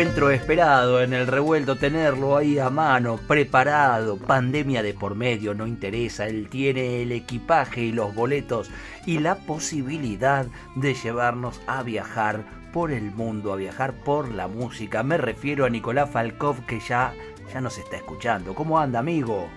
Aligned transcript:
Encuentro 0.00 0.30
esperado 0.30 1.02
en 1.02 1.12
el 1.12 1.26
revuelto, 1.26 1.76
tenerlo 1.76 2.38
ahí 2.38 2.58
a 2.58 2.70
mano, 2.70 3.18
preparado, 3.28 4.16
pandemia 4.16 4.82
de 4.82 4.94
por 4.94 5.14
medio, 5.14 5.52
no 5.52 5.66
interesa, 5.66 6.26
él 6.26 6.48
tiene 6.48 7.02
el 7.02 7.12
equipaje 7.12 7.82
y 7.82 7.92
los 7.92 8.14
boletos 8.14 8.70
y 9.04 9.18
la 9.18 9.34
posibilidad 9.34 10.46
de 10.74 10.94
llevarnos 10.94 11.60
a 11.66 11.82
viajar 11.82 12.46
por 12.72 12.92
el 12.92 13.10
mundo, 13.10 13.52
a 13.52 13.56
viajar 13.56 13.92
por 13.92 14.30
la 14.30 14.48
música. 14.48 15.02
Me 15.02 15.18
refiero 15.18 15.66
a 15.66 15.68
Nicolás 15.68 16.08
Falkov 16.08 16.64
que 16.64 16.80
ya, 16.80 17.12
ya 17.52 17.60
nos 17.60 17.76
está 17.76 17.96
escuchando. 17.96 18.54
¿Cómo 18.54 18.80
anda, 18.80 19.00
amigo? 19.00 19.50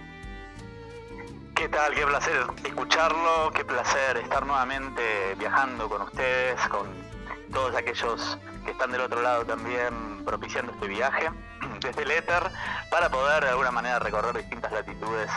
¿Qué 1.55 1.70
tal? 1.70 1.94
Qué 1.94 2.05
placer 2.05 2.41
escucharlo, 2.66 3.50
qué 3.55 3.64
placer 3.64 4.17
estar 4.17 4.45
nuevamente 4.45 5.02
viajando 5.39 5.88
con 5.88 6.02
ustedes, 6.02 6.59
con 6.67 6.88
todos 7.53 7.73
aquellos 7.78 8.38
que 8.66 8.72
están 8.72 8.91
del 8.91 9.02
otro 9.02 9.22
lado 9.22 9.45
también 9.45 10.12
propiciando 10.26 10.72
este 10.72 10.88
viaje 10.88 11.30
desde 11.80 12.04
el 12.04 12.12
éter 12.12 12.44
para 12.90 13.09
poder 13.09 13.44
de 13.44 13.50
alguna 13.50 13.72
manera 13.72 14.00
recorrer 14.00 14.36
distintas 14.38 14.72
latitudes 14.72 15.30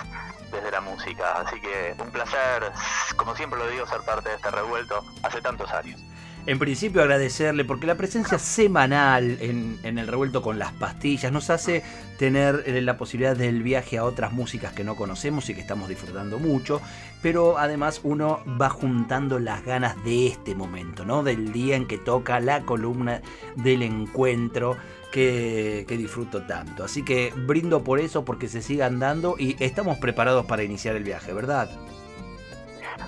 desde 0.50 0.70
la 0.70 0.80
música. 0.80 1.32
Así 1.40 1.60
que 1.60 1.94
un 1.98 2.10
placer, 2.10 2.72
como 3.16 3.34
siempre 3.34 3.58
lo 3.58 3.68
digo, 3.68 3.86
ser 3.86 4.02
parte 4.02 4.28
de 4.28 4.36
este 4.36 4.50
revuelto 4.50 5.04
hace 5.22 5.40
tantos 5.40 5.70
años 5.72 6.00
en 6.46 6.58
principio 6.60 7.02
agradecerle 7.02 7.64
porque 7.64 7.86
la 7.86 7.96
presencia 7.96 8.38
semanal 8.38 9.38
en, 9.40 9.78
el 9.82 10.06
revuelto 10.06 10.42
con 10.42 10.58
las 10.58 10.72
pastillas 10.72 11.32
nos 11.32 11.50
hace 11.50 11.82
tener 12.18 12.62
eh, 12.66 12.80
la 12.80 12.96
posibilidad 12.96 13.36
del 13.36 13.62
viaje 13.62 13.98
a 13.98 14.04
otras 14.04 14.32
músicas 14.32 14.72
que 14.72 14.84
no 14.84 14.94
conocemos 14.94 15.48
y 15.50 15.54
que 15.54 15.60
estamos 15.60 15.88
disfrutando 15.88 16.38
mucho, 16.38 16.80
pero 17.20 17.58
además 17.58 18.00
uno 18.04 18.40
va 18.60 18.70
juntando 18.70 19.40
las 19.40 19.64
ganas 19.64 20.02
de 20.04 20.28
este 20.28 20.54
momento, 20.54 21.04
¿no? 21.04 21.24
Del 21.24 21.52
día 21.52 21.76
en 21.76 21.86
que 21.86 21.98
toca 21.98 22.38
la 22.40 22.62
columna 22.62 23.22
del 23.56 23.82
encuentro. 23.82 24.76
Que, 25.12 25.86
que, 25.88 25.96
disfruto 25.96 26.42
tanto. 26.42 26.84
Así 26.84 27.02
que 27.02 27.32
brindo 27.34 27.82
por 27.82 28.00
eso, 28.00 28.26
porque 28.26 28.48
se 28.48 28.60
sigan 28.60 28.98
dando 28.98 29.36
y 29.38 29.56
estamos 29.60 29.96
preparados 29.96 30.44
para 30.44 30.62
iniciar 30.62 30.94
el 30.94 31.04
viaje, 31.04 31.32
¿verdad? 31.32 31.70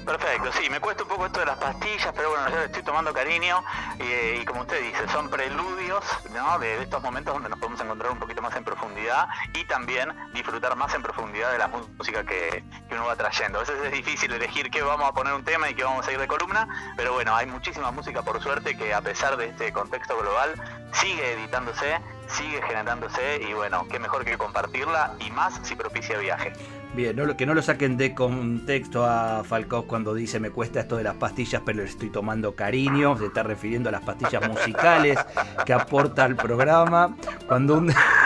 Perfecto, 0.05 0.51
sí, 0.53 0.71
me 0.71 0.81
cuesta 0.81 1.03
un 1.03 1.09
poco 1.09 1.27
esto 1.27 1.41
de 1.41 1.47
las 1.47 1.59
pastillas, 1.59 2.13
pero 2.15 2.31
bueno, 2.31 2.49
yo 2.51 2.63
estoy 2.63 2.83
tomando 2.83 3.13
cariño 3.13 3.63
y, 3.99 4.45
como 4.45 4.63
usted 4.63 4.83
dice, 4.83 5.07
son 5.09 5.29
preludios 5.29 6.05
¿no? 6.33 6.59
de, 6.59 6.83
estos 6.83 7.03
momentos 7.03 7.35
donde 7.35 7.49
nos 7.49 7.59
podemos 7.59 7.81
encontrar 7.81 8.13
un 8.13 8.19
poquito 8.19 8.43
más 8.43 8.57
en 8.57 8.65
profundidad 8.65 9.29
y 9.55 9.65
también 9.65 10.13
disfrutar 10.33 10.77
más 10.77 10.95
en 10.95 11.03
profundidad 11.03 11.53
de 11.53 11.59
la 11.59 11.69
música 11.69 12.25
que, 12.25 12.65
uno 12.91 13.07
va 13.07 13.17
trayendo. 13.17 13.59
A 13.59 13.61
veces 13.63 13.77
es 13.85 13.93
difícil 13.93 14.33
elegir 14.33 14.71
qué 14.71 14.83
vamos 14.83 15.09
a 15.09 15.13
poner 15.13 15.35
un 15.35 15.45
tema 15.45 15.69
y 15.71 15.75
qué 15.75 15.85
vamos 15.85 16.07
a 16.09 16.13
ir 16.13 16.19
de 16.19 16.27
columna, 16.27 16.67
pero 16.97 17.13
bueno, 17.13 17.37
hay 17.37 17.47
muchísima 17.47 17.91
música 17.91 18.23
por 18.23 18.43
suerte 18.43 18.77
que 18.77 18.95
a 18.95 19.01
pesar 19.01 19.37
de 19.37 19.47
este 19.51 19.73
contexto 19.73 20.17
global 20.19 20.55
sigue 20.93 21.33
editándose, 21.35 22.01
sigue 22.29 22.63
generándose 22.63 23.41
y 23.43 23.53
bueno, 23.53 23.87
qué 23.91 23.99
mejor 23.99 24.25
que 24.25 24.37
compartirla 24.39 25.15
y 25.21 25.31
más 25.31 25.61
si 25.63 25.77
propicia 25.77 26.19
viaje. 26.19 26.53
Bien, 26.99 27.17
que 27.37 27.47
no 27.47 27.55
lo 27.55 27.63
saquen 27.63 27.97
de 27.97 28.13
contexto 28.13 29.07
a 29.07 29.45
Falcón 29.45 29.85
cuando 29.85 30.15
dice 30.15 30.41
me 30.41 30.51
cuesta 30.51 30.81
esto 30.81 30.97
de 30.97 31.05
las 31.05 31.15
pastillas, 31.15 31.63
pero 31.65 31.79
le 31.79 31.85
estoy 31.85 32.11
tomando 32.11 32.57
cariño. 32.57 33.17
Se 33.17 33.27
está 33.27 33.45
refiriendo 33.45 33.89
a 33.89 33.93
las 33.93 34.03
pastillas 34.03 34.49
musicales 34.49 35.17
que 35.65 35.73
aporta 35.73 36.25
al 36.25 36.35
programa. 36.35 37.17
Cuando 37.47 37.79
un, 37.79 37.95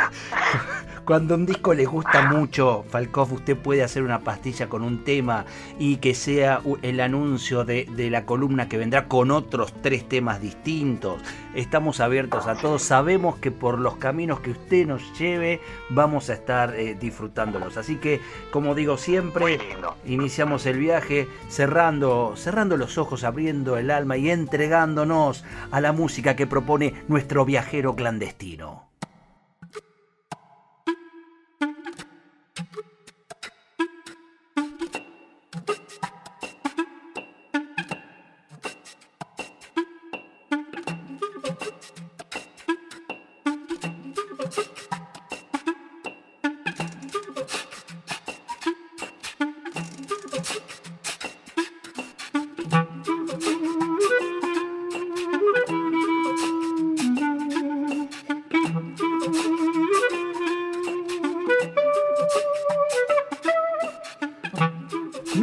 cuando 1.04 1.34
un 1.34 1.46
disco 1.46 1.74
le 1.74 1.84
gusta 1.84 2.30
mucho, 2.30 2.84
Falkov, 2.88 3.32
usted 3.32 3.56
puede 3.56 3.82
hacer 3.82 4.02
una 4.02 4.20
pastilla 4.20 4.68
con 4.68 4.82
un 4.82 5.02
tema 5.02 5.44
y 5.78 5.96
que 5.96 6.14
sea 6.14 6.60
el 6.82 7.00
anuncio 7.00 7.64
de, 7.64 7.86
la 8.10 8.24
columna 8.24 8.68
que 8.68 8.78
vendrá 8.78 9.08
con 9.08 9.30
otros 9.30 9.72
tres 9.82 10.08
temas 10.08 10.40
distintos. 10.40 11.20
Estamos 11.54 12.00
abiertos 12.00 12.46
a 12.46 12.54
todos. 12.54 12.82
Sabemos 12.82 13.36
que 13.38 13.50
por 13.50 13.78
los 13.78 13.96
caminos 13.96 14.40
que 14.40 14.52
usted 14.52 14.86
nos 14.86 15.18
lleve 15.18 15.60
vamos 15.90 16.30
a 16.30 16.34
estar 16.34 16.74
eh, 16.76 16.94
disfrutándolos. 16.94 17.76
Así 17.76 17.96
que, 17.96 18.20
como 18.50 18.74
digo 18.74 18.96
siempre, 18.96 19.58
iniciamos 20.04 20.66
el 20.66 20.78
viaje 20.78 21.28
cerrando, 21.48 22.34
cerrando 22.36 22.76
los 22.76 22.96
ojos, 22.96 23.24
abriendo 23.24 23.76
el 23.76 23.90
alma 23.90 24.16
y 24.16 24.30
entregándonos 24.30 25.44
a 25.70 25.80
la 25.80 25.92
música 25.92 26.36
que 26.36 26.46
propone 26.46 26.94
nuestro 27.08 27.44
viajero 27.44 27.96
clandestino. 27.96 28.91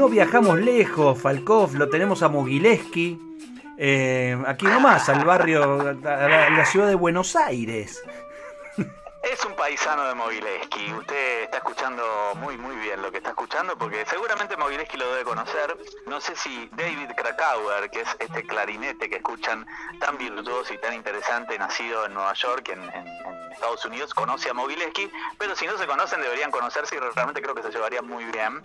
Viajamos 0.08 0.60
lejos, 0.60 1.20
Falkov, 1.20 1.74
lo 1.76 1.90
tenemos 1.90 2.24
a 2.24 2.30
Mogileski, 2.30 3.20
eh, 3.78 4.38
aquí 4.46 4.66
nomás, 4.66 5.10
al 5.10 5.26
barrio, 5.26 5.64
a 5.64 5.94
la, 5.94 6.66
ciudad 6.66 6.88
de 6.88 6.96
Buenos 6.96 7.36
Aires. 7.36 8.04
Es 9.24 9.44
un 9.46 9.54
paisano 9.56 10.06
de 10.06 10.16
Mogileski. 10.16 10.94
Usted 10.94 11.44
está 11.44 11.58
escuchando 11.58 12.04
muy, 12.36 12.58
muy 12.58 12.76
bien 12.78 13.02
lo 13.02 13.12
que 13.12 13.18
está 13.18 13.32
escuchando, 13.32 13.78
porque 13.78 14.06
seguramente 14.06 14.56
Mogileski 14.56 14.98
lo 14.98 15.12
debe 15.12 15.26
conocer. 15.26 15.78
No 16.08 16.22
sé 16.22 16.36
si 16.36 16.70
David 16.74 17.10
Krakauer, 17.16 17.90
que 17.90 18.02
es 18.02 18.10
este 18.20 18.46
clarinete 18.46 19.10
que 19.10 19.18
escuchan 19.18 19.66
tan 20.00 20.18
virtuoso 20.18 20.74
y 20.74 20.78
tan 20.78 20.94
interesante, 20.94 21.58
nacido 21.58 22.06
en 22.06 22.14
Nueva 22.14 22.34
York, 22.34 22.70
en, 22.70 22.82
Estados 23.52 23.84
Unidos, 23.86 24.14
conoce 24.14 24.50
a 24.50 24.54
Mogileski, 24.54 25.12
pero 25.38 25.54
si 25.54 25.68
no 25.68 25.78
se 25.78 25.86
conocen 25.86 26.22
deberían 26.22 26.50
conocerse 26.50 26.96
y 26.96 27.00
realmente 27.00 27.42
creo 27.42 27.54
que 27.54 27.64
se 27.64 27.72
llevaría 27.72 28.02
muy 28.02 28.24
bien. 28.26 28.62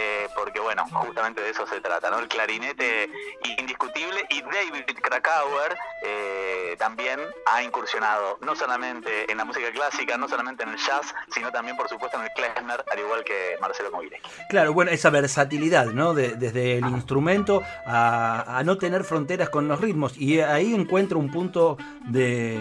Eh, 0.00 0.28
porque 0.36 0.60
bueno, 0.60 0.84
justamente 0.92 1.40
de 1.40 1.50
eso 1.50 1.66
se 1.66 1.80
trata, 1.80 2.08
¿no? 2.08 2.20
El 2.20 2.28
clarinete 2.28 3.10
indiscutible 3.58 4.26
y 4.30 4.42
David 4.42 4.84
Krakauer 5.02 5.76
eh, 6.04 6.76
también 6.78 7.18
ha 7.46 7.64
incursionado 7.64 8.38
no 8.42 8.54
solamente 8.54 9.28
en 9.28 9.38
la 9.38 9.44
música 9.44 9.72
clásica, 9.72 10.16
no 10.16 10.28
solamente 10.28 10.62
en 10.62 10.68
el 10.68 10.76
jazz, 10.76 11.12
sino 11.34 11.50
también 11.50 11.76
por 11.76 11.88
supuesto 11.88 12.16
en 12.16 12.24
el 12.26 12.30
klezmer, 12.30 12.84
al 12.88 12.98
igual 13.00 13.24
que 13.24 13.56
Marcelo 13.60 13.90
Mogileski. 13.90 14.30
Claro, 14.48 14.72
bueno, 14.72 14.92
esa 14.92 15.10
versatilidad, 15.10 15.86
¿no? 15.86 16.14
desde 16.14 16.78
el 16.78 16.86
instrumento 16.86 17.62
a, 17.84 18.62
no 18.64 18.78
tener 18.78 19.02
fronteras 19.02 19.48
con 19.48 19.66
los 19.66 19.80
ritmos 19.80 20.16
y 20.16 20.40
ahí 20.40 20.74
encuentro 20.74 21.18
un 21.18 21.32
punto 21.32 21.76
de 22.06 22.60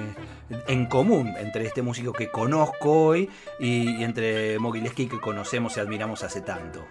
en 0.67 0.85
común 0.87 1.35
entre 1.37 1.65
este 1.65 1.83
músico 1.83 2.13
que 2.13 2.31
conozco 2.31 3.07
hoy 3.07 3.29
y, 3.59 3.99
y 3.99 4.03
entre 4.03 4.57
Mogileski 4.57 5.07
que 5.07 5.19
conocemos 5.19 5.77
y 5.77 5.81
admiramos 5.81 6.23
hace 6.23 6.41
tanto. 6.41 6.87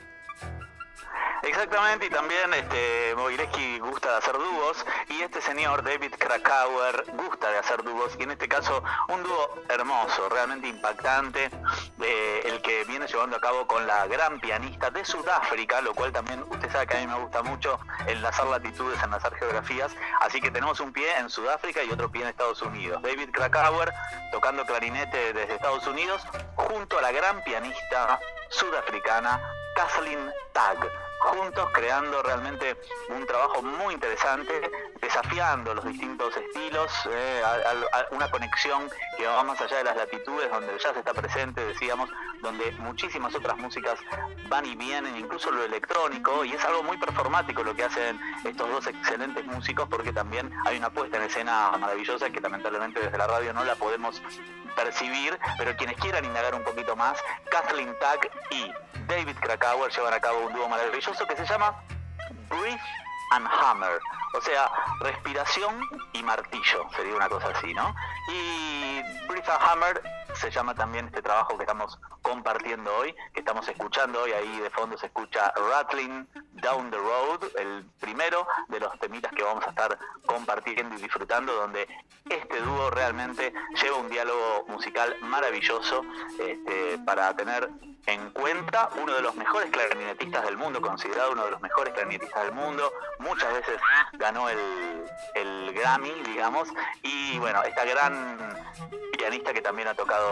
Exactamente, 1.47 2.07
y 2.07 2.11
también 2.11 2.53
este, 2.55 3.15
Mogileski 3.17 3.79
gusta 3.79 4.11
de 4.11 4.17
hacer 4.19 4.35
dúos, 4.35 4.85
y 5.09 5.23
este 5.23 5.41
señor 5.41 5.85
David 5.85 6.13
Krakauer 6.19 7.05
gusta 7.15 7.49
de 7.51 7.59
hacer 7.59 7.85
dúos, 7.85 8.17
y 8.19 8.25
en 8.25 8.33
este 8.33 8.49
caso 8.49 8.83
un 9.09 9.23
dúo 9.23 9.55
hermoso, 9.69 10.29
realmente 10.29 10.67
impactante, 10.67 11.49
eh, 12.03 12.43
el 12.47 12.61
que 12.63 12.83
viene 12.85 13.07
llevando 13.07 13.37
a 13.37 13.41
cabo 13.41 13.65
con 13.69 13.87
la 13.87 14.09
gran 14.09 14.41
pianista 14.41 14.91
de 14.91 15.05
Sudáfrica, 15.05 15.81
lo 15.83 15.95
cual 15.95 16.13
también 16.13 16.45
usted 16.51 16.71
sabe 16.73 16.89
que 16.89 16.97
a 16.97 17.01
mí 17.01 17.07
me 17.07 17.19
gusta 17.21 17.45
mucho 17.45 17.79
enlazar 18.09 18.47
latitudes, 18.49 19.01
enlazar 19.01 19.33
geografías, 19.37 19.93
así 20.23 20.41
que 20.41 20.51
tenemos 20.51 20.81
un 20.81 20.93
pie 20.93 21.17
en 21.17 21.31
Sudáfrica 21.31 21.81
y 21.85 21.91
otro 21.93 22.11
pie 22.11 22.23
en 22.23 22.29
Estados 22.29 22.61
Unidos. 22.61 23.01
David 23.03 23.31
Krakauer 23.31 23.95
tocando 24.33 24.67
clarinete 24.67 25.33
desde 25.33 25.55
Estados 25.55 25.87
Unidos, 25.87 26.23
junto 26.57 26.99
a 26.99 27.03
la 27.03 27.13
gran 27.13 27.43
pianista 27.45 28.19
sudafricana 28.49 29.41
Kathleen 29.77 30.33
Tag 30.53 31.06
juntos 31.19 31.69
creando 31.73 32.23
realmente 32.23 32.77
un 33.09 33.27
trabajo 33.27 33.63
muy 33.63 33.95
interesante, 33.95 34.71
desafiando 35.01 35.75
los 35.75 35.85
distintos 35.85 36.37
estilos, 36.37 36.93
eh, 37.11 37.43
una 38.11 38.31
conexión 38.31 38.89
que 39.17 39.27
va 39.27 39.43
más 39.43 39.61
allá 39.61 39.79
de 39.79 39.85
las 39.85 39.97
latitudes, 39.97 40.51
donde 40.51 40.79
ya 40.79 40.93
se 40.93 40.99
está 40.99 41.15
presente, 41.15 41.65
decíamos, 41.65 42.11
donde 42.43 42.73
muchísimas 42.79 43.35
otras 43.35 43.57
músicas 43.59 43.99
van 44.49 44.67
y 44.67 44.77
vienen, 44.77 45.17
incluso 45.17 45.51
lo 45.51 45.65
electrónico, 45.65 46.45
y 46.45 46.53
es 46.53 46.65
algo 46.65 46.83
muy 46.83 46.97
performático 46.99 47.63
lo 47.63 47.75
que 47.75 47.85
hacen 47.85 48.21
estos 48.45 48.69
dos 48.69 48.87
excelentes 48.87 49.45
músicos, 49.47 49.89
porque 49.89 50.13
también 50.13 50.53
hay 50.65 50.79
una 50.79 50.91
puesta 50.91 51.17
en 51.17 51.25
escena 51.25 51.73
maravillosa 51.79 52.31
que 52.31 52.41
lamentablemente 52.41 53.01
desde 53.01 53.19
la 53.19 53.27
radio 53.27 53.53
no 53.53 53.65
la 53.65 53.75
podemos 53.75 54.23
percibir, 54.75 55.39
pero 55.59 55.77
quienes 55.77 55.97
quieran 55.97 56.25
indagar 56.25 56.55
un 56.55 56.63
poquito 56.63 56.95
más, 56.95 57.19
Kathleen 57.51 57.95
Tack 57.99 58.31
y 58.51 58.73
David 59.09 59.37
Krakauer 59.41 59.91
llevan 59.91 60.15
a 60.15 60.21
cabo 60.21 60.47
un 60.47 60.53
dúo 60.53 60.69
maravilloso 60.69 61.27
que 61.27 61.37
se 61.37 61.47
llama 61.47 61.75
Breathe 62.49 62.81
and 63.33 63.49
Hammer, 63.49 64.01
o 64.35 64.41
sea, 64.41 64.71
respiración 65.01 65.81
y 66.13 66.23
martillo, 66.23 66.87
sería 66.95 67.17
una 67.17 67.29
cosa 67.29 67.49
así, 67.49 67.73
¿no? 67.75 67.95
Y 68.29 69.01
Breathe 69.27 69.51
and 69.51 69.63
Hammer 69.63 70.03
se 70.37 70.51
llama 70.51 70.75
también 70.75 71.07
este 71.07 71.23
trabajo 71.23 71.57
que 71.57 71.65
estamos 71.65 71.99
compartiendo 72.23 72.95
hoy, 72.97 73.15
que 73.33 73.41
estamos 73.41 73.67
escuchando 73.69 74.23
hoy, 74.23 74.33
ahí 74.33 74.61
de 74.61 74.71
fondo 74.71 74.97
se 74.99 75.07
escucha 75.07 75.53
Rattling 75.71 76.29
Down 76.53 76.91
the 76.91 76.97
Road, 76.97 77.45
el 77.59 77.85
primero 78.01 78.47
de 78.69 78.81
los 78.81 78.99
temitas 78.99 79.33
que 79.33 79.43
vamos 79.43 79.65
a 79.67 79.71
estar 79.71 79.99
compartiendo 80.27 80.97
y 80.97 81.03
disfrutando, 81.03 81.53
donde 81.55 81.89
este 82.29 82.61
dúo 82.61 82.91
realmente 82.91 83.53
lleva 83.83 83.97
un 83.97 84.09
diálogo 84.09 84.65
musical 84.69 85.17
maravilloso 85.23 86.03
este, 86.39 86.99
para 87.05 87.35
tener 87.35 87.71
en 88.07 88.31
cuenta 88.31 88.89
uno 89.03 89.15
de 89.15 89.23
los 89.23 89.35
mejores 89.35 89.71
clarinetistas 89.71 90.45
del 90.45 90.57
mundo, 90.57 90.81
considerado 90.81 91.33
uno 91.33 91.45
de 91.45 91.51
los 91.51 91.61
mejores 91.61 91.93
clarinetistas 91.93 92.45
del 92.45 92.53
mundo, 92.53 92.93
muchas 93.19 93.53
veces 93.53 93.81
ganó 94.13 94.49
el, 94.49 94.59
el 95.35 95.73
Grammy, 95.73 96.13
digamos, 96.25 96.69
y 97.03 97.39
bueno, 97.39 97.63
esta 97.65 97.85
gran 97.85 98.55
pianista 99.17 99.53
que 99.53 99.63
también 99.63 99.89
ha 99.89 99.95
tocado 99.95 100.26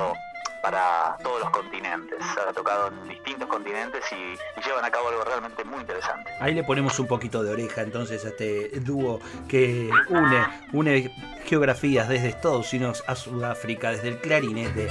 para 0.65 1.17
todos 1.23 1.41
los 1.41 1.51
continentes. 1.51 2.19
Ha 2.39 2.51
tocado 2.55 2.89
en 2.89 3.09
distintos 3.09 3.47
continentes 3.49 4.03
y, 4.13 4.35
llevan 4.67 4.83
a 4.83 4.91
cabo 4.91 5.09
algo 5.09 5.23
realmente 5.23 5.63
muy 5.63 5.81
interesante. 5.81 6.31
Ahí 6.41 6.55
le 6.55 6.65
ponemos 6.65 6.99
un 6.99 7.07
poquito 7.07 7.43
de 7.43 7.53
oreja 7.53 7.83
entonces 7.83 8.25
a 8.25 8.29
este 8.29 8.71
dúo 8.81 9.21
que 9.47 9.91
une, 10.73 11.15
geografías 11.45 12.09
desde 12.09 12.29
Estados 12.29 12.73
Unidos 12.73 13.05
a 13.07 13.15
Sudáfrica, 13.15 13.91
desde 13.91 14.09
el 14.09 14.21
clarinete. 14.23 14.89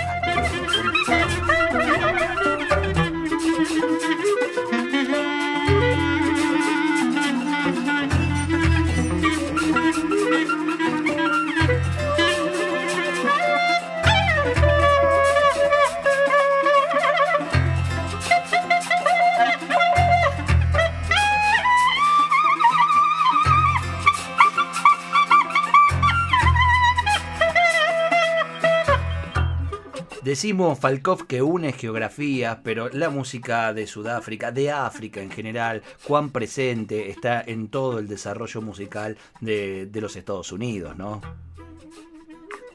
Decimos 30.43 30.77
Falkov 30.77 31.25
que 31.25 31.41
une 31.41 31.71
geografías, 31.71 32.57
pero 32.65 32.89
la 32.89 33.09
música 33.09 33.71
de 33.71 33.87
Sudáfrica, 33.87 34.51
de 34.51 34.73
África 34.73 35.21
en 35.21 35.31
general, 35.31 35.83
cuán 36.03 36.31
presente 36.31 37.09
está 37.09 37.41
en 37.47 37.69
todo 37.69 37.97
el 37.97 38.09
desarrollo 38.09 38.61
musical 38.61 39.17
de, 39.39 39.89
los 39.93 40.17
Estados 40.17 40.51
Unidos, 40.51 40.97
¿no? 40.97 41.21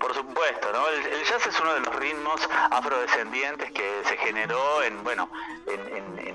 Por 0.00 0.14
supuesto, 0.14 0.72
¿no? 0.72 0.88
El, 0.88 1.22
jazz 1.28 1.46
es 1.46 1.60
uno 1.60 1.74
de 1.74 1.80
los 1.80 1.94
ritmos 1.96 2.40
afrodescendientes 2.70 3.70
que 3.72 4.00
se 4.04 4.16
generó 4.16 4.82
en, 4.82 5.04
bueno, 5.04 5.30
en, 5.66 6.27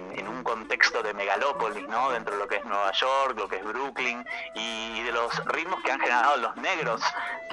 contexto 0.53 1.01
de 1.01 1.15
megalópolis, 1.15 1.87
¿no? 1.87 2.11
Dentro 2.11 2.35
de 2.35 2.39
lo 2.39 2.47
que 2.47 2.57
es 2.57 2.65
Nueva 2.65 2.91
York, 2.91 3.33
lo 3.35 3.49
que 3.49 3.55
es 3.55 3.63
Brooklyn, 3.63 4.23
y 4.53 5.01
de 5.01 5.11
los 5.11 5.43
ritmos 5.45 5.81
que 5.81 5.91
han 5.91 5.99
generado 5.99 6.37
los 6.37 6.55
negros 6.57 7.01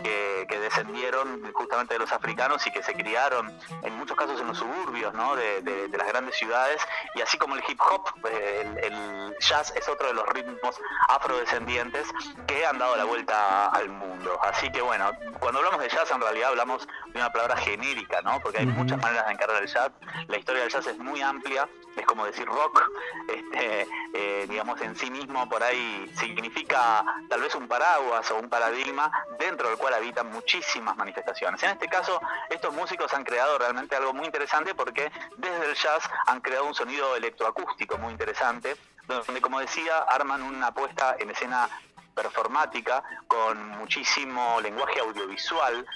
que, 0.02 0.58
descendieron 0.60 1.50
justamente 1.54 1.94
de 1.94 2.00
los 2.00 2.12
africanos 2.12 2.66
y 2.66 2.70
que 2.70 2.82
se 2.82 2.92
criaron 2.92 3.58
en 3.82 3.96
muchos 3.96 4.16
casos 4.16 4.38
en 4.40 4.48
los 4.48 4.58
suburbios 4.58 5.14
¿no? 5.14 5.34
de, 5.34 5.88
las 5.96 6.06
grandes 6.06 6.36
ciudades. 6.36 6.80
Y 7.14 7.22
así 7.22 7.38
como 7.38 7.56
el 7.56 7.62
hip 7.66 7.80
hop, 7.80 8.06
eh, 8.28 8.80
el, 8.82 9.36
jazz 9.40 9.72
es 9.74 9.88
otro 9.88 10.08
de 10.08 10.14
los 10.14 10.26
ritmos 10.28 10.78
afrodescendientes 11.08 12.06
que 12.46 12.66
han 12.66 12.78
dado 12.78 12.96
la 12.96 13.04
vuelta 13.04 13.68
al 13.68 13.88
mundo. 13.88 14.38
Así 14.42 14.70
que 14.70 14.82
bueno, 14.82 15.10
cuando 15.40 15.60
hablamos 15.60 15.80
de 15.80 15.88
jazz 15.88 16.10
en 16.10 16.20
realidad 16.20 16.50
hablamos 16.50 16.86
de 17.06 17.18
una 17.18 17.32
palabra 17.32 17.56
genérica, 17.56 18.20
¿no? 18.20 18.38
porque 18.42 18.58
hay 18.58 18.66
muchas 18.66 19.00
maneras 19.00 19.26
de 19.26 19.32
encarar 19.32 19.62
el 19.62 19.68
jazz. 19.68 19.90
La 20.28 20.36
historia 20.36 20.62
del 20.62 20.70
jazz 20.70 20.86
es 20.86 20.98
muy 20.98 21.22
amplia, 21.22 21.66
es 21.96 22.06
como 22.06 22.26
decir 22.26 22.46
rock, 22.46 22.89
este, 23.28 23.86
eh, 24.12 24.46
digamos 24.48 24.80
en 24.80 24.96
sí 24.96 25.10
mismo 25.10 25.48
por 25.48 25.62
ahí 25.62 26.10
significa 26.18 27.04
tal 27.28 27.40
vez 27.40 27.54
un 27.54 27.68
paraguas 27.68 28.30
o 28.30 28.38
un 28.38 28.48
paradigma 28.48 29.10
dentro 29.38 29.68
del 29.68 29.78
cual 29.78 29.94
habitan 29.94 30.30
muchísimas 30.30 30.96
manifestaciones. 30.96 31.62
En 31.62 31.70
este 31.70 31.88
caso, 31.88 32.20
estos 32.48 32.74
músicos 32.74 33.12
han 33.14 33.24
creado 33.24 33.58
realmente 33.58 33.96
algo 33.96 34.12
muy 34.12 34.26
interesante 34.26 34.74
porque 34.74 35.10
desde 35.36 35.70
el 35.70 35.74
jazz 35.74 36.08
han 36.26 36.40
creado 36.40 36.66
un 36.66 36.74
sonido 36.74 37.16
electroacústico 37.16 37.98
muy 37.98 38.12
interesante, 38.12 38.76
donde, 39.06 39.40
como 39.40 39.60
decía, 39.60 39.98
arman 39.98 40.42
una 40.42 40.72
puesta 40.72 41.16
en 41.18 41.30
escena 41.30 41.68
performática 42.14 43.02
con 43.26 43.68
muchísimo 43.70 44.60
lenguaje 44.60 45.00
audiovisual 45.00 45.86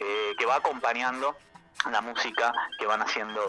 eh, 0.00 0.34
que 0.38 0.46
va 0.46 0.56
acompañando 0.56 1.36
la 1.90 2.00
música 2.00 2.52
que 2.78 2.86
van 2.86 3.02
haciendo 3.02 3.40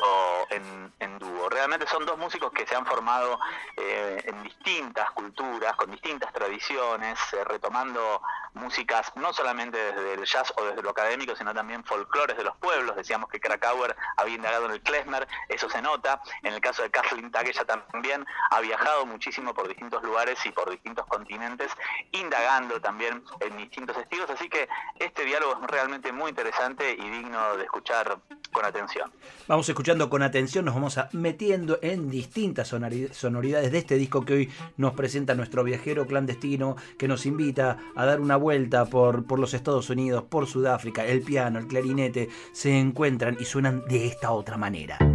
en, 0.50 1.20
dúo. 1.20 1.50
Realmente 1.50 1.88
son 1.88 2.06
dos 2.06 2.18
músicos 2.18 2.52
que 2.52 2.68
se 2.68 2.76
han 2.76 2.86
formado 2.86 3.40
eh, 3.78 4.22
en 4.26 4.44
distintas 4.44 5.12
culturas, 5.12 5.76
con 5.76 5.92
distintas 5.92 6.34
tradiciones, 6.34 7.18
eh, 7.34 7.44
retomando 7.46 8.22
músicas 8.56 9.12
no 9.16 9.34
solamente 9.34 9.78
desde 9.78 10.14
el 10.14 10.26
jazz 10.26 10.54
o 10.58 10.66
desde 10.66 10.82
lo 10.82 10.90
académico, 10.90 11.36
sino 11.36 11.54
también 11.54 11.84
folclores 11.84 12.38
de 12.38 12.44
los 12.44 12.58
pueblos. 12.58 12.96
Decíamos 12.96 13.30
que 13.30 13.40
Krakauer 13.40 13.96
había 14.18 14.36
indagado 14.36 14.66
en 14.66 14.72
el 14.72 14.82
klezmer, 14.82 15.28
eso 15.50 15.70
se 15.70 15.82
nota. 15.82 16.22
En 16.44 16.54
el 16.54 16.62
caso 16.62 16.82
de 16.82 16.90
Kathleen 16.90 17.32
Tag, 17.32 17.46
también 17.66 18.26
ha 18.52 18.62
viajado 18.62 19.06
muchísimo 19.06 19.54
por 19.54 19.68
distintos 19.68 20.04
lugares 20.04 20.44
y 20.46 20.52
por 20.52 20.70
distintos 20.70 21.06
continentes, 21.06 21.72
indagando 22.12 22.82
también 22.82 23.24
en 23.40 23.58
distintos 23.58 23.98
estilos. 23.98 24.30
Así 24.30 24.50
que 24.50 24.68
este 25.00 25.26
diálogo 25.26 25.60
es 25.62 25.70
realmente 25.70 26.12
muy 26.12 26.30
interesante 26.30 26.92
y 26.92 27.10
digno 27.10 27.58
de 27.58 27.64
escuchar 27.64 28.18
con 28.52 28.66
atención. 28.66 29.12
Vamos 29.48 29.68
escuchando 29.70 30.10
con 30.10 30.24
atención, 30.24 30.66
nos 30.66 30.76
vamos 30.76 30.98
a 30.98 31.10
metiendo 31.12 31.80
en 31.82 32.10
distintas 32.10 32.68
sonoridades 32.68 33.72
de 33.72 33.78
este 33.78 33.96
disco 33.96 34.26
que 34.26 34.34
hoy 34.34 34.54
nos 34.78 34.94
presenta 34.94 35.36
nuestro 35.36 35.64
viajero 35.64 36.08
clandestino 36.08 36.76
que 36.98 37.08
nos 37.08 37.26
invita 37.26 37.78
a 37.96 38.06
dar 38.06 38.20
una 38.20 38.38
vuelta 38.46 38.86
por, 38.86 39.26
por 39.26 39.40
los 39.40 39.56
Estados 39.56 39.90
Unidos, 39.90 40.26
por 40.30 40.46
Sudáfrica, 40.46 41.04
el 41.04 41.24
piano, 41.24 41.58
el 41.58 41.66
clarinete, 41.66 42.30
se 42.52 42.78
encuentran 42.78 43.38
y 43.40 43.46
suenan 43.46 43.84
de 43.88 44.06
esta 44.06 44.30
otra 44.30 44.56
manera. 44.56 45.15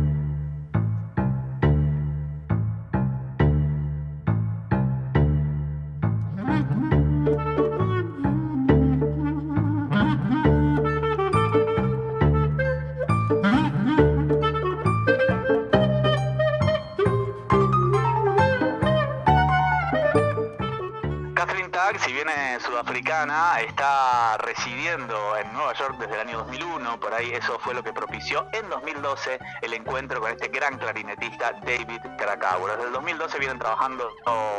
2001, 26.60 27.00
por 27.00 27.14
ahí 27.14 27.32
eso 27.32 27.58
fue 27.60 27.74
lo 27.74 27.82
que 27.82 27.92
propició 27.92 28.46
en 28.52 28.68
2012 28.68 29.38
el 29.62 29.72
encuentro 29.72 30.20
con 30.20 30.30
este 30.30 30.48
gran 30.48 30.78
clarinetista 30.78 31.52
David 31.62 32.00
Krakauer. 32.18 32.72
Desde 32.72 32.88
el 32.88 32.92
2012 32.92 33.38
vienen 33.38 33.58
trabajando 33.58 34.10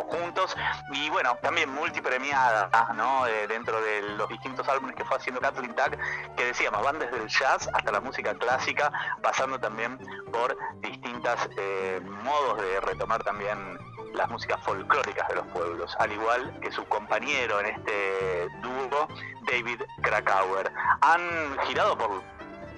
juntos 0.08 0.56
y 0.92 1.10
bueno, 1.10 1.38
también 1.42 1.70
multipremiada 1.74 2.70
¿no? 2.96 3.28
Eh, 3.28 3.48
dentro 3.48 3.82
de 3.82 4.02
los 4.02 4.28
distintos 4.30 4.68
álbumes 4.68 4.96
que 4.96 5.06
fue 5.06 5.18
haciendo 5.18 5.40
Kathleen 5.42 5.76
Tag, 5.76 5.98
que 6.36 6.46
decíamos, 6.46 6.84
van 6.84 7.00
desde 7.00 7.18
el 7.18 7.28
jazz 7.28 7.70
hasta 7.74 7.92
la 7.92 8.02
música 8.02 8.34
clásica, 8.36 8.92
pasando 9.22 9.60
también 9.60 9.98
por 10.32 10.58
distintos 10.82 11.40
eh, 11.58 12.02
modos 12.24 12.62
de 12.62 12.80
retomar 12.82 13.24
también 13.24 13.78
las 14.14 14.30
músicas 14.30 14.60
folclóricas 14.64 15.28
de 15.30 15.36
los 15.36 15.48
pueblos, 15.48 15.96
al 16.00 16.12
igual 16.12 16.60
que 16.62 16.72
su 16.72 16.84
compañero 16.86 17.60
en 17.60 17.68
este 17.68 18.50
dúo, 18.62 19.08
David 19.48 19.82
Krakauer. 20.02 20.72
Han 21.02 21.58
girado 21.68 21.98
por 21.98 22.22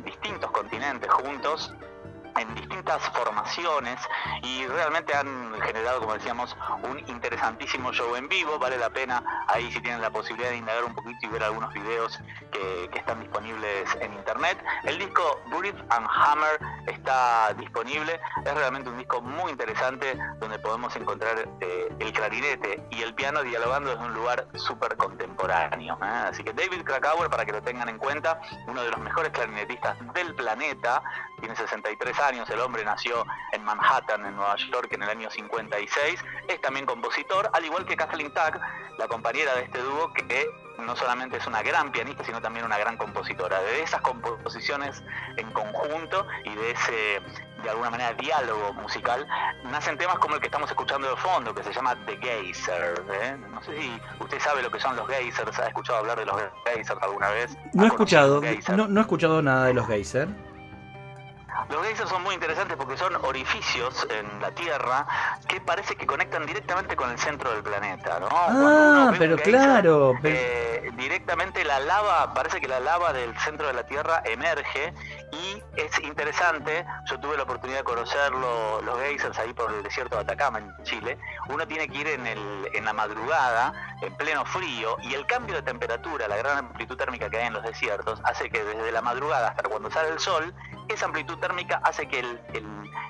distintos 0.03 0.51
continentes 0.51 1.09
juntos 1.11 1.73
en 2.37 2.55
distintas 2.55 3.01
formaciones 3.09 3.99
y 4.41 4.65
realmente 4.67 5.13
han 5.13 5.53
generado, 5.61 5.99
como 5.99 6.13
decíamos, 6.13 6.55
un 6.83 6.99
interesantísimo 7.07 7.91
show 7.91 8.15
en 8.15 8.27
vivo. 8.27 8.59
Vale 8.59 8.77
la 8.77 8.89
pena 8.89 9.23
ahí 9.47 9.71
si 9.71 9.81
tienen 9.81 10.01
la 10.01 10.09
posibilidad 10.09 10.49
de 10.49 10.57
indagar 10.57 10.83
un 10.83 10.95
poquito 10.95 11.17
y 11.21 11.27
ver 11.27 11.43
algunos 11.43 11.73
videos 11.73 12.19
que, 12.51 12.89
están 12.93 13.19
disponibles 13.19 13.89
en 13.99 14.13
internet. 14.13 14.63
El 14.83 14.97
disco 14.97 15.41
Breathe 15.47 15.83
and 15.89 16.07
Hammer 16.09 16.59
está 16.87 17.53
disponible. 17.55 18.17
Es 18.45 18.53
realmente 18.53 18.89
un 18.89 18.97
disco 18.97 19.21
muy 19.21 19.51
interesante 19.51 20.17
donde 20.39 20.57
podemos 20.59 20.95
encontrar 20.95 21.49
eh, 21.59 21.89
el 21.99 22.13
clarinete 22.13 22.81
y 22.91 23.01
el 23.01 23.13
piano 23.13 23.41
dialogando 23.43 23.89
desde 23.89 24.05
un 24.05 24.13
lugar 24.13 24.47
súper 24.55 24.95
contemporáneo. 24.95 25.97
¿eh? 26.01 26.27
Así 26.29 26.43
que 26.43 26.53
David 26.53 26.83
Krakauer, 26.83 27.29
para 27.29 27.45
que 27.45 27.51
lo 27.51 27.61
tengan 27.61 27.89
en 27.89 27.97
cuenta, 27.97 28.39
uno 28.67 28.83
de 28.83 28.89
los 28.89 28.99
mejores 28.99 29.31
clarinetistas 29.31 29.97
del 30.13 30.33
planeta, 30.35 31.01
tiene 31.39 31.55
63 31.55 32.19
años, 32.19 32.23
el 32.30 32.60
hombre 32.62 32.86
nació 32.86 33.25
en 33.51 33.63
Manhattan, 33.65 34.25
en 34.25 34.36
Nueva 34.36 34.56
York, 34.56 34.88
en 34.94 35.03
el 35.03 35.10
año 35.10 35.30
56, 35.30 36.24
es 36.48 36.62
también 36.62 36.86
compositor, 36.86 37.50
al 37.51 37.65
igual 37.65 37.86
que 37.86 37.98
Kathleen 37.98 38.34
Tack, 38.34 38.62
la 38.98 39.08
compañera 39.10 39.53
de 39.56 39.63
este 39.63 39.80
dúo, 39.80 40.13
que 40.13 40.48
no 40.80 40.96
solamente 40.96 41.38
es 41.38 41.46
una 41.48 41.62
gran 41.62 41.92
pianista, 41.92 42.24
sino 42.24 42.42
también 42.42 42.65
una 42.65 42.77
gran 42.77 42.96
compositora. 42.96 43.62
De 43.62 43.84
esas 43.84 44.00
composiciones 44.01 45.03
en 45.36 45.51
conjunto 45.51 46.25
y 46.46 46.56
de 46.56 46.72
ese, 46.72 47.22
de 47.62 47.70
alguna 47.70 47.89
manera, 47.89 48.13
diálogo 48.13 48.74
musical, 48.74 49.27
nacen 49.65 49.98
temas 49.98 50.18
como 50.20 50.36
el 50.36 50.42
que 50.42 50.48
estamos 50.48 50.70
escuchando 50.70 51.10
de 51.10 51.18
fondo, 51.18 51.53
que 51.53 51.63
se 51.63 51.74
llama 51.74 51.94
The 52.06 52.18
Geyser. 52.18 53.03
¿eh? 53.12 53.38
No 53.51 53.62
sé 53.63 53.82
si 53.82 54.01
usted 54.22 54.39
sabe 54.39 54.62
lo 54.62 54.72
que 54.72 54.80
son 54.80 54.96
los 54.96 55.08
geysers, 55.10 55.60
¿ha 55.60 55.68
escuchado 55.68 56.00
hablar 56.00 56.18
de 56.18 56.25
los 56.25 56.38
geysers 56.65 57.01
alguna 57.01 57.30
vez? 57.32 57.58
No 57.74 57.84
he 57.84 57.88
escuchado, 57.88 58.42
no, 58.70 58.88
no 58.88 59.01
he 59.01 59.03
escuchado 59.03 59.42
nada 59.42 59.65
de 59.65 59.74
los 59.74 59.88
geysers. 59.88 60.32
Los 61.70 61.86
geysers 61.86 62.10
son 62.10 62.24
muy 62.24 62.36
interesantes 62.36 62.77
porque 62.77 62.98
son 62.98 63.15
orificios 63.24 64.08
en 64.10 64.41
la 64.41 64.51
Tierra 64.51 65.05
que 65.48 65.62
parece 65.62 65.96
que 65.96 66.05
conectan 66.05 66.46
directamente 66.46 66.96
con 66.96 67.10
el 67.10 67.17
centro 67.17 67.51
del 67.51 67.63
planeta, 67.63 68.20
¿no? 68.20 68.27
Ah, 68.32 69.13
pero 69.17 69.38
claro. 69.38 70.13
Eh, 70.24 70.91
directamente 70.96 71.63
la 71.63 71.79
lava, 71.79 72.34
parece 72.34 72.60
que 72.60 72.67
la 72.67 72.79
lava 72.79 73.13
del 73.13 73.38
centro 73.39 73.67
de 73.67 73.74
la 73.74 73.86
Tierra 73.86 74.22
emerge 74.25 74.93
y 75.32 75.62
es 75.75 76.00
interesante, 76.00 76.86
yo 77.05 77.20
tuve 77.20 77.38
la 77.38 77.43
oportunidad 77.43 77.79
de 77.79 77.84
conocer 77.84 78.32
los 78.32 79.00
geysers 79.01 79.38
ahí 79.39 79.53
por 79.53 79.72
el 79.74 79.84
desierto 79.84 80.15
de 80.15 80.22
Atacama 80.22 80.60
en 80.60 80.72
Chile, 80.84 81.17
uno 81.50 81.67
tiene 81.67 81.88
que 81.88 81.98
ir 81.98 82.08
en, 82.08 82.27
el, 82.27 82.70
en 82.74 82.86
la 82.86 82.93
madrugada, 82.93 83.74
en 84.01 84.13
pleno 84.15 84.46
frío, 84.46 84.98
y 85.01 85.13
el 85.13 85.25
cambio 85.25 85.55
de 85.55 85.63
temperatura, 85.63 86.27
la 86.27 86.38
gran 86.38 86.58
amplitud 86.58 86.96
térmica 86.96 87.29
que 87.29 87.38
hay 87.38 87.48
en 87.48 87.53
los 87.53 87.63
desiertos, 87.63 88.20
hace 88.24 88.50
que 88.50 88.63
desde 88.63 88.91
la 88.91 89.01
madrugada 89.01 89.50
hasta 89.50 89.63
cuando 89.63 89.89
sale 89.89 90.10
el 90.10 90.20
sol, 90.20 90.53
esa 90.93 91.05
amplitud 91.05 91.38
térmica 91.39 91.81
hace 91.83 92.07
que 92.07 92.19
el, 92.19 92.39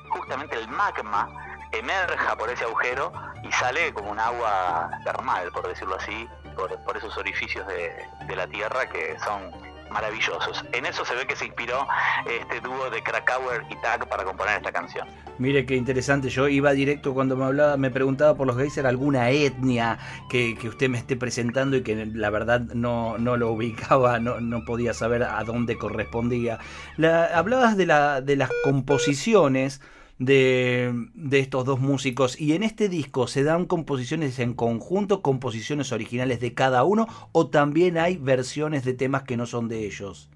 justamente 0.09 0.57
el 0.57 0.67
magma 0.69 1.27
emerja 1.71 2.35
por 2.35 2.49
ese 2.49 2.63
agujero 2.63 3.11
y 3.43 3.51
sale 3.51 3.93
como 3.93 4.11
un 4.11 4.19
agua 4.19 4.89
termal, 5.03 5.51
por 5.51 5.67
decirlo 5.67 5.95
así, 5.95 6.29
por, 6.55 6.97
esos 6.97 7.17
orificios 7.17 7.65
de, 7.67 8.07
de 8.27 8.35
la 8.35 8.47
Tierra 8.47 8.87
que 8.87 9.17
son 9.19 9.72
maravillosos. 9.93 10.65
En 10.73 10.85
eso 10.85 11.05
se 11.05 11.15
ve 11.15 11.25
que 11.25 11.35
se 11.35 11.45
inspiró 11.45 11.88
este 12.25 12.59
dúo 12.59 12.89
de 12.89 13.01
Krakauer 13.01 13.63
y 13.69 13.75
Tag 13.81 14.09
para 14.09 14.23
componer 14.23 14.57
esta 14.57 14.71
canción. 14.71 15.07
Mire 15.38 15.65
qué 15.65 15.75
interesante, 15.75 16.29
yo 16.29 16.47
iba 16.47 16.71
directo 16.73 17.13
cuando 17.13 17.38
me 17.38 17.45
hablaba, 17.45 17.77
me 17.77 17.89
preguntaba 17.89 18.35
por 18.35 18.47
los 18.47 18.57
geysers 18.57 18.88
alguna 18.88 19.29
etnia 19.29 19.97
que, 20.29 20.57
usted 20.63 20.89
me 20.89 20.97
esté 20.97 21.15
presentando 21.15 21.77
y 21.77 21.83
que 21.83 22.05
la 22.05 22.29
verdad 22.29 22.62
no, 22.73 23.17
no 23.17 23.38
lo 23.38 23.51
ubicaba, 23.51 24.19
no, 24.19 24.39
no 24.41 24.65
podía 24.65 24.93
saber 24.93 25.23
a 25.23 25.43
dónde 25.43 25.77
correspondía. 25.77 26.59
La, 26.97 27.25
hablabas 27.25 27.77
de, 27.77 27.85
la, 27.85 28.21
de 28.21 28.35
las 28.35 28.50
composiciones 28.63 29.81
de, 30.20 31.08
estos 31.32 31.65
dos 31.65 31.79
músicos. 31.79 32.39
Y 32.39 32.53
en 32.53 32.63
este 32.63 32.89
disco 32.89 33.27
se 33.27 33.43
dan 33.43 33.65
composiciones 33.65 34.39
en 34.39 34.53
conjunto, 34.53 35.22
composiciones 35.22 35.91
originales 35.91 36.39
de 36.39 36.53
cada 36.53 36.84
uno, 36.84 37.08
o 37.32 37.48
también 37.48 37.98
hay 37.98 38.17
versiones 38.17 38.84
de 38.84 38.93
temas 38.93 39.24
que 39.24 39.38
no 39.38 39.46
son 39.46 39.67
de 39.67 39.86
ellos. 39.86 40.29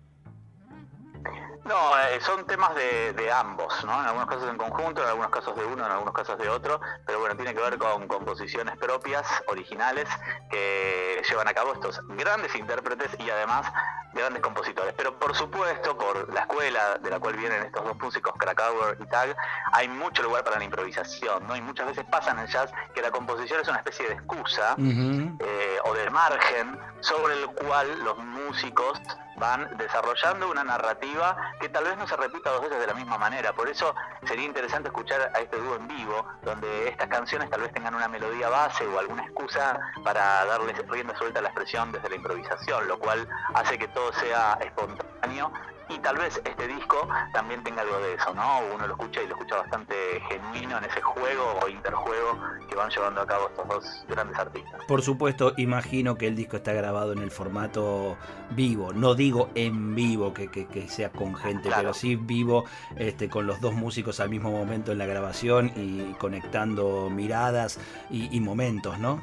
No, 1.68 2.00
eh, 2.00 2.22
son 2.22 2.46
temas 2.46 2.74
de, 2.76 3.32
ambos, 3.32 3.84
¿no? 3.84 4.00
En 4.00 4.06
algunos 4.08 4.28
casos 4.28 4.50
en 4.50 4.58
conjunto, 4.58 5.02
en 5.02 5.10
algunos 5.10 5.32
casos 5.32 5.54
de 5.56 5.66
uno, 5.66 5.86
en 5.86 5.92
algunos 5.92 6.14
casos 6.14 6.38
de 6.38 6.48
otro, 6.48 6.80
pero 7.06 7.20
bueno, 7.20 7.36
tiene 7.36 7.54
que 7.54 7.60
ver 7.60 7.78
con 7.78 8.08
composiciones 8.08 8.78
propias, 8.78 9.28
originales, 9.48 10.08
que 10.50 11.22
llevan 11.30 11.48
a 11.50 11.54
cabo 11.54 11.74
estos 11.74 12.00
grandes 12.08 12.56
intérpretes 12.56 13.12
y 13.20 13.30
además 13.30 13.68
grandes 14.14 14.42
compositores. 14.42 14.94
Pero 14.96 15.20
por 15.20 15.36
supuesto, 15.36 15.98
por 15.98 16.34
la 16.34 16.42
escuela 16.42 16.98
de 17.02 17.10
la 17.10 17.20
cual 17.20 17.36
vienen 17.36 17.62
estos 17.64 17.84
dos 17.84 17.98
músicos, 17.98 18.34
Krakauer 18.38 18.98
y 19.02 19.06
Tag, 19.08 19.36
hay 19.74 19.90
mucho 19.90 20.24
lugar 20.24 20.46
para 20.46 20.60
la 20.60 20.64
improvisación, 20.64 21.46
¿no? 21.48 21.56
Y 21.56 21.62
muchas 21.62 21.88
veces 21.88 22.06
pasa 22.10 22.32
en 22.32 22.40
el 22.40 22.48
jazz 22.48 22.72
que 22.96 23.02
la 23.02 23.12
composición 23.12 23.60
es 23.60 23.68
una 23.68 23.80
especie 23.80 24.08
de 24.08 24.14
excusa 24.14 24.76
eh, 24.80 25.78
o 25.84 25.94
de 25.94 26.10
margen 26.10 26.80
sobre 27.02 27.34
el 27.34 27.48
cual 27.48 28.04
los 28.06 28.18
músicos 28.18 29.02
van 29.38 29.78
desarrollando 29.78 30.50
una 30.50 30.64
narrativa 30.64 31.38
que 31.60 31.70
tal 31.70 31.86
vez 31.86 31.98
no 31.98 32.08
se 32.08 32.18
repita 32.18 32.52
dos 32.52 32.62
veces 32.62 32.80
de 32.80 32.88
la 32.88 32.94
misma 32.94 33.18
manera. 33.18 33.54
Por 33.54 33.70
eso 33.70 33.94
sería 34.26 34.46
interesante 34.46 34.90
escuchar 34.90 35.32
a 35.34 35.40
este 35.40 35.58
dúo 35.58 35.76
en 35.76 35.88
vivo, 35.88 36.26
donde 36.44 36.90
estas 36.90 37.08
canciones 37.08 37.50
tal 37.50 37.62
vez 37.62 37.72
tengan 37.74 37.96
una 37.96 38.08
melodía 38.08 38.50
base 38.50 38.86
o 38.86 39.00
alguna 39.00 39.24
excusa 39.24 39.80
para 40.04 40.46
darles 40.46 40.78
rienda 40.88 41.18
suelta 41.18 41.40
a 41.40 41.44
la 41.44 41.50
expresión 41.50 41.92
desde 41.92 42.10
la 42.10 42.16
improvisación, 42.16 42.88
lo 42.88 43.00
cual 43.00 43.28
hace 43.54 43.78
que 43.78 43.88
todo 43.90 44.12
sea 44.14 44.58
espontáneo 44.62 45.52
y 45.90 46.00
tal 46.00 46.18
vez 46.18 46.42
este 46.44 46.68
disco 46.68 47.08
también 47.34 47.64
tenga 47.64 47.82
algo 47.82 47.98
de 48.00 48.16
eso, 48.16 48.34
¿no? 48.34 48.60
Uno 48.76 48.88
lo 48.88 48.94
escucha 48.94 49.22
y 49.22 49.28
lo 49.28 49.36
escucha 49.36 49.58
bastante 49.58 49.96
genuino 50.30 50.78
en 50.78 50.84
ese 50.84 51.02
juego 51.02 51.60
o 51.64 51.70
interjuego 51.70 52.38
que 52.68 52.76
van 52.76 52.90
llevando 52.90 53.22
a 53.22 53.26
cabo 53.26 53.48
estos 53.48 53.68
dos 53.68 54.06
grandes 54.08 54.38
artistas. 54.38 54.82
Por 54.88 55.02
supuesto, 55.02 55.54
imagino 55.58 56.16
que 56.16 56.28
el 56.28 56.36
disco 56.36 56.58
está 56.58 56.74
grabado 56.74 57.14
en 57.14 57.20
el 57.20 57.32
formato 57.32 58.18
vivo, 58.52 58.92
no 58.94 59.16
digo 59.16 59.27
en 59.56 59.96
vivo 59.96 60.34
que, 60.34 60.88
sea 60.90 61.12
con 61.12 61.36
gente, 61.36 61.70
pero 61.76 61.94
sí 61.94 62.16
vivo 62.16 62.66
este, 62.96 63.30
con 63.30 63.48
los 63.48 63.62
dos 63.62 63.74
músicos 63.74 64.20
al 64.20 64.30
mismo 64.30 64.52
momento 64.52 64.92
en 64.92 64.98
la 64.98 65.06
grabación 65.06 65.72
y 65.76 66.14
conectando 66.14 67.10
miradas 67.10 67.80
y 68.10 68.40
momentos, 68.40 69.00
¿no? 69.00 69.22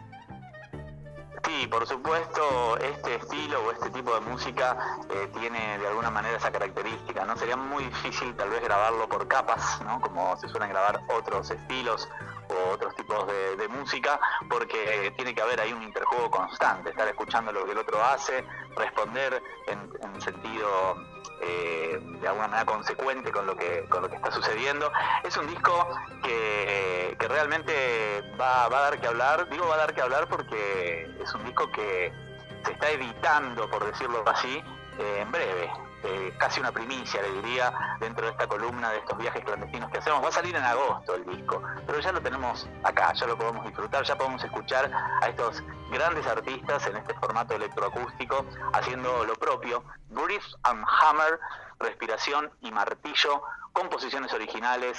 Sí, 1.44 1.66
por 1.66 1.86
supuesto, 1.86 2.78
este 2.78 3.16
estilo 3.16 3.62
o 3.64 3.72
este 3.72 3.90
tipo 3.90 4.14
de 4.14 4.20
música 4.20 4.76
eh, 5.10 5.30
tiene 5.38 5.78
de 5.78 5.86
alguna 5.86 6.10
manera 6.10 6.38
esa 6.38 6.50
característica, 6.50 7.26
¿no? 7.26 7.36
Sería 7.36 7.56
muy 7.56 7.84
difícil 7.84 8.34
tal 8.34 8.48
vez 8.48 8.62
grabarlo 8.62 9.06
por 9.08 9.28
capas, 9.28 9.80
¿no? 9.84 10.00
Como 10.00 10.38
se 10.38 10.48
suelen 10.48 10.70
grabar 10.70 11.02
otros 11.14 11.50
estilos 11.50 12.08
o 12.48 12.70
otros 12.72 12.94
tipos 12.94 13.26
de, 13.26 13.68
música, 13.68 14.20
porque 14.48 15.12
tiene 15.16 15.34
que 15.34 15.42
haber 15.42 15.60
ahí 15.60 15.72
un 15.72 15.82
interjuego 15.82 16.30
constante, 16.30 16.90
estar 16.90 17.08
escuchando 17.08 17.50
lo 17.52 17.64
que 17.64 17.72
el 17.72 17.78
otro 17.78 18.02
hace, 18.02 18.44
responder 18.76 19.42
en, 19.66 19.90
en 20.02 20.20
sentido 20.20 20.96
eh, 21.40 21.98
de 22.20 22.28
alguna 22.28 22.48
manera 22.48 22.64
consecuente 22.64 23.30
con 23.30 23.46
lo 23.46 23.56
que 23.56 23.84
con 23.88 24.02
lo 24.02 24.08
que 24.08 24.16
está 24.16 24.30
sucediendo. 24.30 24.90
Es 25.24 25.36
un 25.36 25.46
disco 25.46 25.88
que, 26.22 27.16
realmente 27.18 28.22
va, 28.40 28.64
a 28.64 28.68
dar 28.68 29.00
que 29.00 29.06
hablar. 29.06 29.48
Digo 29.48 29.66
va 29.66 29.74
a 29.74 29.78
dar 29.78 29.94
que 29.94 30.00
hablar 30.00 30.28
porque 30.28 31.10
es 31.20 31.34
un 31.34 31.44
disco 31.44 31.70
que 31.72 32.12
se 32.64 32.72
está 32.72 32.90
editando, 32.90 33.68
por 33.68 33.84
decirlo 33.84 34.22
así, 34.26 34.62
en 34.98 35.30
breve. 35.32 35.70
Eh, 36.06 36.34
casi 36.36 36.60
una 36.60 36.70
primicia, 36.70 37.22
le 37.22 37.32
diría, 37.40 37.72
dentro 37.98 38.26
de 38.26 38.32
esta 38.32 38.46
columna 38.46 38.90
de 38.90 38.98
estos 38.98 39.16
viajes 39.16 39.42
clandestinos 39.42 39.90
que 39.90 39.98
hacemos. 39.98 40.22
Va 40.22 40.28
a 40.28 40.32
salir 40.32 40.54
en 40.54 40.62
agosto 40.62 41.14
el 41.14 41.24
disco, 41.24 41.62
pero 41.86 41.98
ya 41.98 42.12
lo 42.12 42.20
tenemos 42.20 42.68
acá, 42.82 43.14
ya 43.14 43.26
lo 43.26 43.38
podemos 43.38 43.64
disfrutar, 43.64 44.04
ya 44.04 44.14
podemos 44.14 44.44
escuchar 44.44 44.90
a 45.22 45.28
estos 45.28 45.62
grandes 45.90 46.26
artistas 46.26 46.86
en 46.88 46.98
este 46.98 47.14
formato 47.14 47.54
electroacústico 47.54 48.44
haciendo 48.74 49.24
lo 49.24 49.34
propio. 49.36 49.82
Breathe 50.10 50.44
and 50.64 50.84
Hammer, 50.86 51.40
respiración 51.78 52.50
y 52.60 52.70
martillo, 52.70 53.42
composiciones 53.72 54.30
originales, 54.34 54.98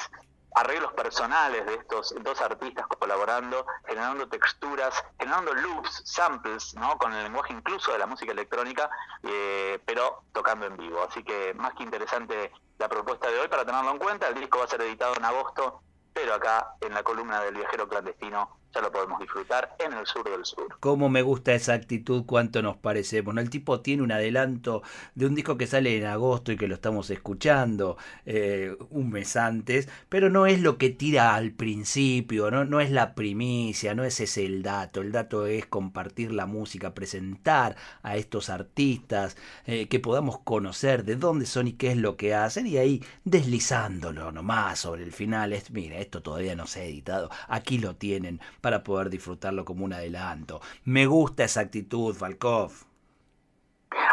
arreglos 0.55 0.93
personales 0.93 1.65
de 1.65 1.75
estos 1.75 2.15
dos 2.21 2.41
artistas 2.41 2.87
colaborando, 2.87 3.65
generando 3.85 4.27
texturas, 4.27 4.93
generando 5.19 5.53
loops, 5.53 6.01
samples, 6.05 6.73
¿no? 6.75 6.97
con 6.97 7.13
el 7.13 7.23
lenguaje 7.23 7.53
incluso 7.53 7.91
de 7.91 7.99
la 7.99 8.05
música 8.05 8.31
electrónica, 8.31 8.89
eh, 9.23 9.79
pero 9.85 10.23
tocando 10.31 10.65
en 10.65 10.77
vivo. 10.77 11.03
Así 11.03 11.23
que 11.23 11.53
más 11.55 11.73
que 11.73 11.83
interesante 11.83 12.51
la 12.77 12.87
propuesta 12.87 13.29
de 13.29 13.39
hoy 13.39 13.47
para 13.47 13.65
tenerlo 13.65 13.91
en 13.91 13.99
cuenta. 13.99 14.27
El 14.27 14.35
disco 14.35 14.59
va 14.59 14.65
a 14.65 14.69
ser 14.69 14.81
editado 14.81 15.15
en 15.15 15.25
agosto, 15.25 15.81
pero 16.13 16.33
acá 16.33 16.75
en 16.81 16.93
la 16.93 17.03
columna 17.03 17.41
del 17.41 17.55
viajero 17.55 17.87
clandestino 17.87 18.57
ya 18.75 18.81
lo 18.81 18.91
podemos 18.91 19.19
disfrutar 19.19 19.75
en 19.79 19.93
el 19.93 20.05
sur 20.05 20.29
del 20.29 20.43
sur. 20.43 20.67
Cómo 20.79 21.07
me 21.07 21.21
gusta 21.21 21.53
esa 21.53 21.73
actitud, 21.73 22.25
cuánto 22.25 22.61
nos 22.61 22.75
parecemos. 22.77 23.33
¿no? 23.33 23.41
El 23.41 23.49
tipo 23.49 23.79
tiene 23.79 24.03
un 24.03 24.11
adelanto 24.11 24.83
de 25.15 25.25
un 25.25 25.35
disco 25.35 25.57
que 25.57 25.65
sale 25.65 25.97
en 25.97 26.05
agosto 26.05 26.51
y 26.51 26.57
que 26.57 26.67
lo 26.67 26.75
estamos 26.75 27.09
escuchando 27.09 27.97
eh, 28.25 28.75
un 28.89 29.09
mes 29.09 29.35
antes, 29.37 29.87
pero 30.09 30.29
no 30.29 30.45
es 30.45 30.59
lo 30.61 30.77
que 30.77 30.89
tira 30.89 31.35
al 31.35 31.51
principio, 31.51 32.51
¿no? 32.51 32.65
no 32.65 32.81
es 32.81 32.91
la 32.91 33.15
primicia, 33.15 33.95
no 33.95 34.03
es 34.03 34.19
ese 34.19 34.45
el 34.45 34.61
dato. 34.61 35.01
El 35.01 35.11
dato 35.11 35.47
es 35.47 35.65
compartir 35.65 36.31
la 36.33 36.45
música, 36.45 36.93
presentar 36.93 37.77
a 38.03 38.17
estos 38.17 38.49
artistas, 38.49 39.37
eh, 39.65 39.87
que 39.87 39.99
podamos 39.99 40.39
conocer 40.39 41.05
de 41.05 41.15
dónde 41.15 41.45
son 41.45 41.67
y 41.67 41.73
qué 41.73 41.91
es 41.91 41.97
lo 41.97 42.17
que 42.17 42.33
hacen, 42.33 42.67
y 42.67 42.77
ahí 42.77 43.03
deslizándolo 43.23 44.31
nomás 44.31 44.79
sobre 44.79 45.03
el 45.03 45.13
final. 45.13 45.53
Es, 45.53 45.71
mira, 45.71 45.97
esto 45.99 46.21
todavía 46.21 46.55
no 46.55 46.67
se 46.67 46.81
ha 46.81 46.83
editado, 46.83 47.29
aquí 47.47 47.77
lo 47.77 47.95
tienen 47.95 48.41
para 48.65 48.83
poder 48.83 49.11
disfrutarlo 49.11 49.63
como 49.63 49.85
un 49.85 49.93
adelanto. 49.93 50.59
Me 50.85 51.05
gusta 51.05 51.43
esa 51.43 51.59
actitud, 51.59 52.15
Falkov. 52.15 52.71